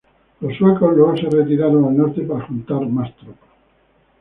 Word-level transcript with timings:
Los 0.39 0.57
suecos 0.57 0.95
luego 0.97 1.15
se 1.15 1.29
retiraron 1.29 1.85
al 1.85 1.95
norte 1.95 2.21
para 2.23 2.47
juntar 2.47 2.79
más 2.89 3.15
tropas. 3.17 3.49